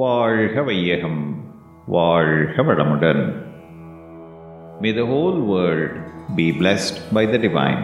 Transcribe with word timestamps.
வாழ்க 0.00 0.62
வையகம் 0.66 1.22
வாழ்க 1.94 2.62
வளமுடன் 2.68 3.22
May 4.82 4.92
the 4.98 5.06
whole 5.10 5.38
world 5.52 5.94
be 6.38 6.46
blessed 6.60 6.98
by 7.16 7.22
the 7.32 7.40
divine. 7.46 7.82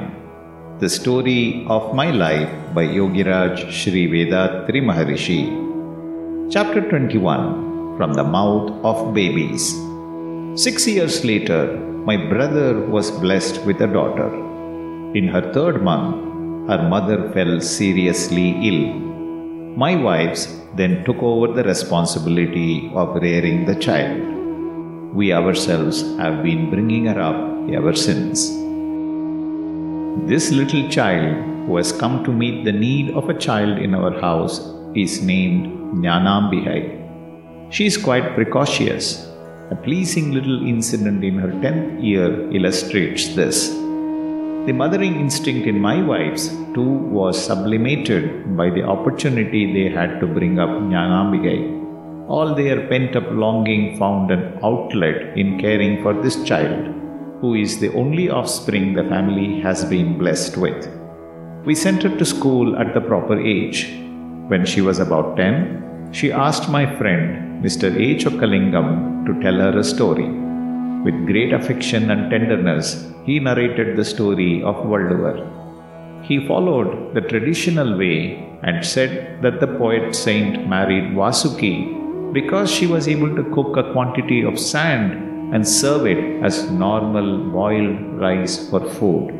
The 0.82 0.90
story 0.96 1.40
of 1.76 1.84
my 2.00 2.06
life 2.24 2.52
by 2.76 2.84
Yogiraj 2.98 3.56
Sri 3.78 4.02
Vethathiri 4.12 4.82
Maharishi. 4.90 5.40
Chapter 6.54 6.82
21 6.92 7.42
From 7.98 8.12
the 8.20 8.26
Mouth 8.36 8.70
of 8.90 9.00
Babies. 9.18 9.66
Six 10.66 10.86
years 10.94 11.18
later, 11.32 11.62
my 12.10 12.16
brother 12.32 12.70
was 12.96 13.10
blessed 13.24 13.58
with 13.70 13.80
a 13.88 13.92
daughter. 13.98 14.30
In 15.20 15.26
her 15.34 15.44
third 15.56 15.78
month, 15.90 16.14
her 16.70 16.80
mother 16.94 17.18
fell 17.34 17.54
seriously 17.78 18.48
ill 18.70 18.82
my 19.76 19.94
wives 19.94 20.42
then 20.74 21.04
took 21.04 21.22
over 21.22 21.52
the 21.52 21.62
responsibility 21.62 22.90
of 22.94 23.16
rearing 23.16 23.66
the 23.66 23.74
child. 23.74 24.22
We 25.14 25.34
ourselves 25.34 26.00
have 26.16 26.42
been 26.42 26.70
bringing 26.70 27.04
her 27.06 27.20
up 27.20 27.36
ever 27.70 27.94
since. 27.94 28.48
This 30.30 30.50
little 30.50 30.88
child 30.88 31.36
who 31.66 31.76
has 31.76 31.92
come 31.92 32.24
to 32.24 32.32
meet 32.32 32.64
the 32.64 32.72
need 32.72 33.10
of 33.10 33.28
a 33.28 33.38
child 33.38 33.76
in 33.76 33.94
our 33.94 34.18
house 34.18 34.60
is 34.94 35.20
named 35.20 35.66
Jnanambigai. 36.02 37.70
She 37.70 37.84
is 37.84 37.98
quite 37.98 38.34
precocious. 38.34 39.26
A 39.70 39.76
pleasing 39.76 40.32
little 40.32 40.66
incident 40.66 41.22
in 41.22 41.36
her 41.38 41.48
10th 41.48 42.02
year 42.02 42.50
illustrates 42.50 43.34
this. 43.34 43.74
The 44.66 44.72
mothering 44.72 45.20
instinct 45.20 45.68
in 45.68 45.78
my 45.80 46.02
wives 46.02 46.48
too 46.74 46.92
was 47.16 47.40
sublimated 47.48 48.56
by 48.56 48.68
the 48.68 48.82
opportunity 48.82 49.60
they 49.72 49.94
had 49.94 50.18
to 50.18 50.26
bring 50.26 50.58
up 50.58 50.68
Jnanambigai. 50.68 52.28
All 52.28 52.52
their 52.52 52.88
pent 52.88 53.14
up 53.14 53.28
longing 53.30 53.96
found 53.96 54.32
an 54.32 54.58
outlet 54.64 55.38
in 55.38 55.60
caring 55.60 56.02
for 56.02 56.14
this 56.20 56.42
child, 56.42 56.92
who 57.40 57.54
is 57.54 57.78
the 57.78 57.92
only 57.94 58.28
offspring 58.28 58.94
the 58.94 59.04
family 59.04 59.60
has 59.60 59.84
been 59.84 60.18
blessed 60.18 60.56
with. 60.56 60.88
We 61.64 61.76
sent 61.76 62.02
her 62.02 62.16
to 62.18 62.24
school 62.24 62.76
at 62.76 62.92
the 62.92 63.00
proper 63.00 63.38
age. 63.38 63.92
When 64.48 64.66
she 64.66 64.80
was 64.80 64.98
about 64.98 65.36
10, 65.36 66.10
she 66.10 66.32
asked 66.32 66.68
my 66.68 66.86
friend, 66.98 67.62
Mr. 67.64 67.94
A. 67.94 68.16
Chokkalingam, 68.16 69.26
to 69.26 69.40
tell 69.40 69.60
her 69.60 69.78
a 69.78 69.84
story. 69.84 70.45
With 71.06 71.26
great 71.26 71.52
affection 71.52 72.10
and 72.10 72.30
tenderness, 72.32 72.86
he 73.26 73.38
narrated 73.38 73.96
the 73.96 74.04
story 74.04 74.60
of 74.64 74.76
Valluvar. 74.90 75.36
He 76.28 76.44
followed 76.48 77.14
the 77.14 77.20
traditional 77.20 77.96
way 77.96 78.16
and 78.64 78.84
said 78.84 79.40
that 79.42 79.60
the 79.60 79.68
poet 79.68 80.16
saint 80.16 80.66
married 80.68 81.14
Vasuki 81.18 81.76
because 82.32 82.68
she 82.72 82.88
was 82.88 83.06
able 83.06 83.32
to 83.36 83.44
cook 83.54 83.76
a 83.76 83.92
quantity 83.92 84.42
of 84.42 84.58
sand 84.58 85.54
and 85.54 85.68
serve 85.68 86.08
it 86.08 86.42
as 86.42 86.72
normal 86.72 87.50
boiled 87.52 88.00
rice 88.24 88.68
for 88.68 88.80
food. 88.98 89.30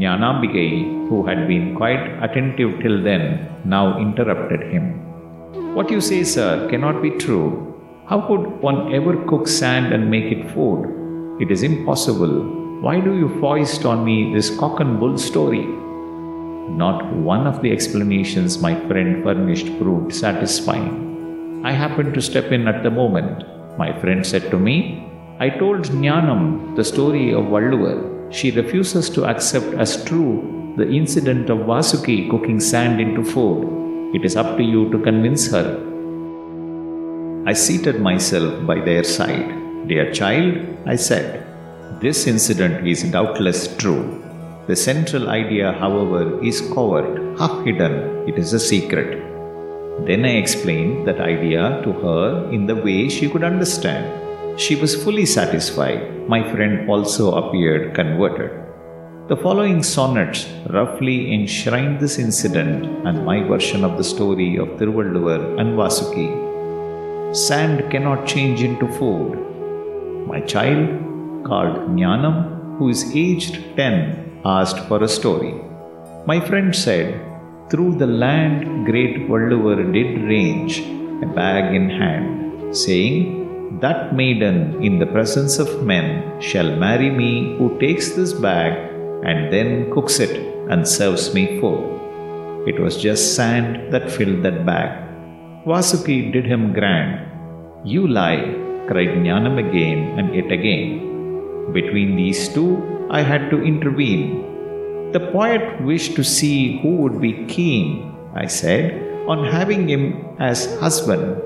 Jnanambigai, 0.00 1.08
who 1.10 1.26
had 1.26 1.46
been 1.46 1.76
quite 1.76 2.06
attentive 2.22 2.80
till 2.80 3.02
then, 3.02 3.22
now 3.66 3.98
interrupted 3.98 4.62
him. 4.72 4.86
What 5.74 5.90
you 5.90 6.00
say, 6.00 6.24
sir, 6.24 6.68
cannot 6.70 7.02
be 7.02 7.10
true. 7.10 7.75
How 8.08 8.20
could 8.20 8.62
one 8.62 8.94
ever 8.94 9.16
cook 9.26 9.48
sand 9.48 9.92
and 9.92 10.08
make 10.08 10.26
it 10.26 10.48
food? 10.52 11.40
It 11.40 11.50
is 11.50 11.64
impossible. 11.64 12.34
Why 12.80 13.00
do 13.00 13.16
you 13.16 13.40
foist 13.40 13.84
on 13.84 14.04
me 14.04 14.32
this 14.32 14.56
cock 14.58 14.78
and 14.78 15.00
bull 15.00 15.18
story? 15.18 15.64
Not 16.82 17.12
one 17.12 17.48
of 17.48 17.62
the 17.62 17.72
explanations 17.72 18.62
my 18.62 18.74
friend 18.86 19.24
furnished 19.24 19.76
proved 19.80 20.14
satisfying. 20.14 21.62
I 21.64 21.72
happened 21.72 22.14
to 22.14 22.22
step 22.22 22.52
in 22.52 22.68
at 22.68 22.84
the 22.84 22.92
moment. 22.92 23.42
My 23.76 23.90
friend 23.98 24.24
said 24.24 24.52
to 24.52 24.56
me, 24.56 25.10
I 25.40 25.50
told 25.50 25.86
Jnanam 25.86 26.76
the 26.76 26.84
story 26.84 27.34
of 27.34 27.46
Valluvar. 27.46 28.32
She 28.32 28.52
refuses 28.52 29.10
to 29.10 29.24
accept 29.24 29.74
as 29.74 30.04
true 30.04 30.74
the 30.76 30.88
incident 30.88 31.50
of 31.50 31.66
Vasuki 31.66 32.30
cooking 32.30 32.60
sand 32.60 33.00
into 33.00 33.24
food. 33.24 34.14
It 34.14 34.24
is 34.24 34.36
up 34.36 34.56
to 34.58 34.62
you 34.62 34.92
to 34.92 34.98
convince 35.00 35.50
her. 35.50 35.85
I 37.50 37.52
seated 37.52 38.00
myself 38.00 38.66
by 38.66 38.80
their 38.80 39.04
side. 39.04 39.50
Dear 39.86 40.12
child, 40.12 40.54
I 40.84 40.96
said, 40.96 41.46
this 42.00 42.26
incident 42.26 42.88
is 42.88 43.04
doubtless 43.04 43.76
true. 43.76 44.20
The 44.66 44.74
central 44.74 45.28
idea, 45.28 45.70
however, 45.70 46.42
is 46.42 46.60
covert, 46.74 47.38
half 47.38 47.64
hidden. 47.64 48.28
It 48.28 48.36
is 48.36 48.52
a 48.52 48.58
secret. 48.58 49.22
Then 50.08 50.24
I 50.24 50.38
explained 50.38 51.06
that 51.06 51.20
idea 51.20 51.80
to 51.84 51.92
her 51.92 52.50
in 52.50 52.66
the 52.66 52.74
way 52.74 53.08
she 53.08 53.30
could 53.30 53.44
understand. 53.44 54.60
She 54.60 54.74
was 54.74 55.00
fully 55.04 55.24
satisfied. 55.24 56.28
My 56.28 56.42
friend 56.50 56.90
also 56.90 57.32
appeared 57.42 57.94
converted. 57.94 58.50
The 59.28 59.36
following 59.36 59.84
sonnets 59.84 60.48
roughly 60.70 61.32
enshrine 61.32 61.98
this 61.98 62.18
incident 62.18 63.06
and 63.06 63.24
my 63.24 63.44
version 63.44 63.84
of 63.84 63.96
the 63.98 64.04
story 64.14 64.56
of 64.56 64.70
Tiruvalluvar 64.80 65.60
and 65.60 65.78
Vasuki. 65.78 66.45
Sand 67.32 67.90
cannot 67.90 68.26
change 68.26 68.62
into 68.62 68.86
food. 68.98 69.32
My 70.26 70.40
child, 70.40 71.44
called 71.44 71.76
Jnanam, 71.96 72.78
who 72.78 72.88
is 72.88 73.14
aged 73.14 73.76
10, 73.76 74.42
asked 74.44 74.80
for 74.88 75.02
a 75.02 75.08
story. 75.08 75.54
My 76.26 76.40
friend 76.40 76.74
said, 76.74 77.20
Through 77.70 77.96
the 77.96 78.06
land 78.06 78.86
great 78.86 79.28
Valluvar 79.28 79.92
did 79.92 80.22
range, 80.22 80.80
a 81.22 81.26
bag 81.26 81.74
in 81.74 81.90
hand, 81.90 82.76
saying, 82.76 83.46
that 83.80 84.14
maiden 84.14 84.82
in 84.82 84.98
the 84.98 85.06
presence 85.06 85.58
of 85.58 85.82
men 85.82 86.40
shall 86.40 86.76
marry 86.76 87.10
me 87.10 87.56
who 87.58 87.78
takes 87.78 88.10
this 88.10 88.32
bag 88.32 88.72
and 89.24 89.52
then 89.52 89.90
cooks 89.92 90.18
it 90.18 90.36
and 90.70 90.86
serves 90.86 91.34
me 91.34 91.60
food. 91.60 92.66
It 92.66 92.80
was 92.80 92.96
just 92.96 93.34
sand 93.34 93.92
that 93.92 94.10
filled 94.10 94.42
that 94.44 94.64
bag. 94.64 95.05
Vasuki 95.70 96.32
did 96.32 96.46
him 96.46 96.72
grand. 96.72 97.12
You 97.84 98.06
lie, 98.06 98.54
cried 98.86 99.14
Jnanam 99.14 99.58
again 99.58 100.16
and 100.16 100.32
yet 100.32 100.52
again. 100.52 101.72
Between 101.72 102.14
these 102.14 102.48
two, 102.48 102.70
I 103.10 103.22
had 103.22 103.50
to 103.50 103.60
intervene. 103.60 105.10
The 105.10 105.28
poet 105.32 105.82
wished 105.82 106.14
to 106.14 106.22
see 106.22 106.78
who 106.80 106.90
would 106.98 107.20
be 107.20 107.44
keen, 107.46 108.14
I 108.32 108.46
said, 108.46 109.02
on 109.26 109.44
having 109.44 109.88
him 109.88 110.36
as 110.38 110.78
husband 110.78 111.42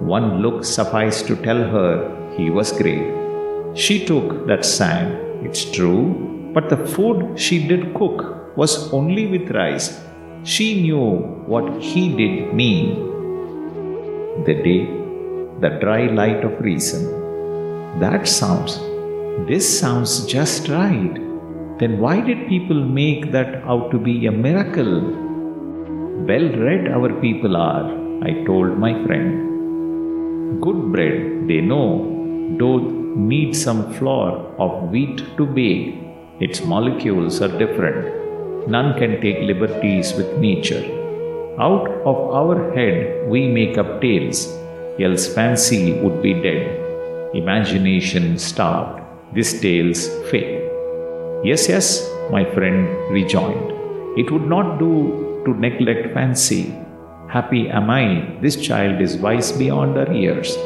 one 0.00 0.42
look 0.42 0.64
sufficed 0.64 1.28
to 1.28 1.36
tell 1.36 1.62
her 1.74 2.34
he 2.36 2.50
was 2.50 2.72
great. 2.72 3.06
She 3.76 4.04
took 4.04 4.48
that 4.48 4.64
sand, 4.64 5.46
it's 5.46 5.64
true, 5.70 6.50
but 6.52 6.70
the 6.70 6.84
food 6.88 7.38
she 7.38 7.68
did 7.68 7.94
cook 7.94 8.56
was 8.56 8.92
only 8.92 9.28
with 9.28 9.52
rice. 9.52 10.00
She 10.42 10.82
knew 10.82 11.06
what 11.46 11.80
he 11.80 12.08
did 12.16 12.52
mean. 12.52 13.19
The 14.46 14.54
day, 14.54 14.86
the 15.62 15.70
dry 15.80 16.06
light 16.06 16.42
of 16.44 16.60
reason. 16.60 17.02
That 18.00 18.26
sounds, 18.26 18.78
this 19.46 19.66
sounds 19.80 20.24
just 20.24 20.68
right. 20.68 21.14
Then 21.78 21.98
why 21.98 22.20
did 22.22 22.48
people 22.48 22.82
make 22.82 23.32
that 23.32 23.56
out 23.64 23.90
to 23.90 23.98
be 23.98 24.26
a 24.26 24.32
miracle? 24.32 24.94
Well 26.28 26.48
read 26.64 26.88
our 26.88 27.12
people 27.20 27.54
are, 27.54 27.90
I 28.24 28.44
told 28.46 28.78
my 28.78 28.94
friend. 29.04 30.62
Good 30.62 30.90
bread, 30.92 31.46
they 31.48 31.60
know, 31.60 32.56
dough 32.58 32.78
needs 33.16 33.62
some 33.62 33.92
flour 33.92 34.54
of 34.58 34.90
wheat 34.90 35.18
to 35.36 35.44
bake. 35.44 35.96
Its 36.40 36.64
molecules 36.64 37.42
are 37.42 37.58
different. 37.58 38.68
None 38.68 38.98
can 38.98 39.20
take 39.20 39.40
liberties 39.40 40.14
with 40.14 40.38
nature. 40.38 40.99
Out 41.58 41.88
of 42.06 42.16
our 42.32 42.72
head 42.74 43.28
we 43.28 43.48
make 43.48 43.76
up 43.76 44.00
tales, 44.00 44.46
else 45.00 45.26
fancy 45.34 45.92
would 46.00 46.22
be 46.22 46.32
dead. 46.32 46.78
Imagination 47.34 48.38
starved. 48.38 49.02
This 49.34 49.60
tale's 49.60 50.08
fake. 50.30 50.62
Yes, 51.44 51.68
yes, 51.68 52.08
my 52.30 52.44
friend 52.54 52.88
rejoined. 53.10 53.72
It 54.16 54.30
would 54.30 54.46
not 54.46 54.78
do 54.78 55.42
to 55.44 55.54
neglect 55.54 56.14
fancy. 56.14 56.74
Happy 57.28 57.68
am 57.68 57.90
I, 57.90 58.36
this 58.40 58.56
child 58.56 59.00
is 59.00 59.16
wise 59.16 59.52
beyond 59.52 59.96
her 59.96 60.12
years. 60.12 60.56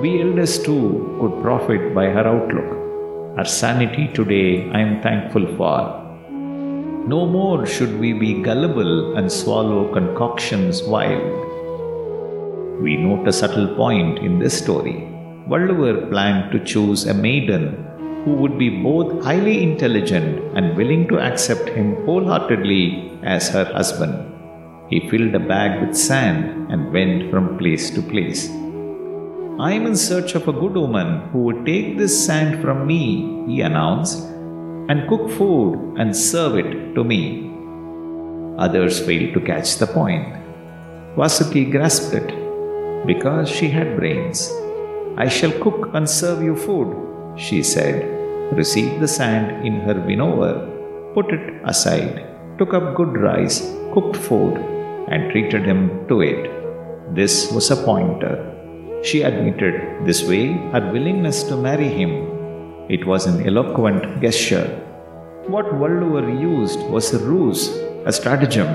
We 0.00 0.22
elders 0.22 0.62
too 0.62 1.16
could 1.20 1.42
profit 1.42 1.94
by 1.94 2.06
her 2.06 2.26
outlook. 2.26 3.38
Her 3.38 3.44
sanity 3.44 4.08
today 4.08 4.70
I 4.70 4.80
am 4.80 5.02
thankful 5.02 5.46
for. 5.56 6.05
No 7.06 7.24
more 7.24 7.64
should 7.66 8.00
we 8.00 8.12
be 8.12 8.42
gullible 8.42 9.16
and 9.16 9.30
swallow 9.30 9.92
concoctions 9.92 10.82
wild. 10.82 11.22
We 12.82 12.96
note 12.96 13.28
a 13.28 13.32
subtle 13.32 13.68
point 13.76 14.18
in 14.18 14.40
this 14.40 14.58
story. 14.58 15.06
Valluvar 15.48 16.10
planned 16.10 16.50
to 16.50 16.64
choose 16.64 17.06
a 17.06 17.14
maiden 17.14 17.86
who 18.24 18.32
would 18.32 18.58
be 18.58 18.82
both 18.82 19.22
highly 19.22 19.62
intelligent 19.62 20.42
and 20.56 20.76
willing 20.76 21.06
to 21.06 21.20
accept 21.20 21.68
him 21.68 21.94
wholeheartedly 22.06 23.20
as 23.22 23.50
her 23.50 23.66
husband. 23.66 24.14
He 24.90 25.08
filled 25.08 25.36
a 25.36 25.46
bag 25.54 25.80
with 25.80 25.96
sand 25.96 26.72
and 26.72 26.92
went 26.92 27.30
from 27.30 27.56
place 27.56 27.88
to 27.90 28.02
place. 28.02 28.48
I 29.60 29.74
am 29.74 29.86
in 29.86 29.94
search 29.94 30.34
of 30.34 30.48
a 30.48 30.52
good 30.52 30.74
woman 30.74 31.28
who 31.30 31.44
would 31.44 31.64
take 31.64 31.98
this 31.98 32.26
sand 32.26 32.60
from 32.60 32.84
me, 32.84 33.44
he 33.46 33.60
announced, 33.60 34.26
and 34.88 35.08
cook 35.08 35.30
food 35.30 35.96
and 35.98 36.16
serve 36.16 36.56
it 36.58 36.94
to 36.94 37.04
me. 37.04 37.50
Others 38.58 39.00
failed 39.06 39.34
to 39.34 39.40
catch 39.40 39.76
the 39.76 39.86
point. 39.86 40.26
Vasuki 41.16 41.70
grasped 41.70 42.14
it 42.14 42.28
because 43.06 43.48
she 43.48 43.68
had 43.68 43.96
brains. 43.96 44.52
I 45.16 45.28
shall 45.28 45.52
cook 45.64 45.90
and 45.94 46.08
serve 46.08 46.42
you 46.42 46.56
food, 46.56 46.88
she 47.36 47.62
said, 47.62 47.96
received 48.54 49.00
the 49.00 49.08
sand 49.08 49.66
in 49.66 49.80
her 49.80 49.98
winnower, 50.08 50.54
put 51.14 51.32
it 51.32 51.46
aside, 51.64 52.26
took 52.58 52.74
up 52.74 52.94
good 52.94 53.16
rice, 53.16 53.60
cooked 53.94 54.16
food, 54.16 54.56
and 55.08 55.30
treated 55.30 55.64
him 55.64 56.06
to 56.08 56.20
it. 56.20 56.50
This 57.14 57.50
was 57.52 57.70
a 57.70 57.76
pointer. 57.76 58.52
She 59.02 59.22
admitted 59.22 60.06
this 60.06 60.22
way 60.28 60.52
her 60.72 60.90
willingness 60.92 61.44
to 61.44 61.56
marry 61.56 61.88
him. 61.88 62.35
It 62.88 63.04
was 63.04 63.26
an 63.26 63.44
eloquent 63.44 64.20
gesture. 64.22 64.66
What 65.48 65.66
Valluvar 65.66 66.40
used 66.40 66.78
was 66.88 67.12
a 67.12 67.18
ruse, 67.18 67.68
a 68.04 68.12
stratagem, 68.12 68.68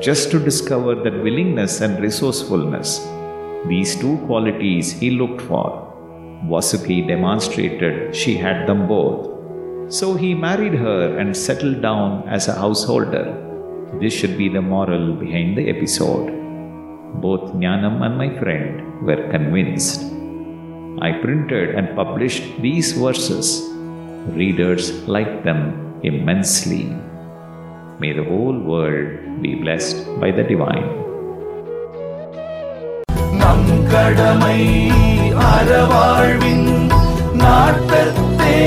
just 0.00 0.30
to 0.30 0.38
discover 0.38 0.94
that 0.94 1.22
willingness 1.22 1.82
and 1.82 2.00
resourcefulness. 2.00 3.06
These 3.66 3.96
two 3.96 4.16
qualities 4.24 4.92
he 4.92 5.10
looked 5.10 5.42
for. 5.42 5.84
Vasuki 6.46 7.06
demonstrated 7.06 8.16
she 8.16 8.38
had 8.38 8.66
them 8.66 8.88
both. 8.88 9.92
So 9.92 10.14
he 10.14 10.34
married 10.34 10.74
her 10.74 11.18
and 11.18 11.36
settled 11.36 11.82
down 11.82 12.26
as 12.26 12.48
a 12.48 12.54
householder. 12.54 13.26
This 14.00 14.14
should 14.14 14.38
be 14.38 14.48
the 14.48 14.62
moral 14.62 15.12
behind 15.12 15.58
the 15.58 15.68
episode. 15.68 16.32
Both 17.20 17.52
Jnanam 17.52 18.00
and 18.00 18.16
my 18.16 18.30
friend 18.38 19.04
were 19.04 19.28
convinced. 19.30 20.17
I 21.01 21.11
printed 21.23 21.75
and 21.75 21.95
published 21.95 22.61
these 22.61 22.93
verses. 22.93 23.67
Readers 24.31 25.07
liked 25.07 25.43
them 25.43 25.99
immensely. 26.03 26.85
May 27.99 28.13
the 28.13 28.23
whole 28.23 28.59
world 28.59 29.41
be 29.41 29.55
blessed 29.55 30.05
by 30.19 30.31
the 30.31 30.43
divine. 30.43 30.89
நம் 33.41 33.71
கடமை 33.91 34.59
அறவாழ்வின் 35.51 36.69
நாட்டத்தே 37.41 38.57